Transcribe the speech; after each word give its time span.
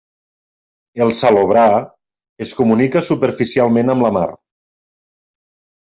El 1.05 1.13
salobrar 1.19 1.67
es 2.47 2.55
comunica 2.63 3.05
superficialment 3.11 3.97
amb 3.97 4.09
la 4.09 4.15
mar. 4.21 4.27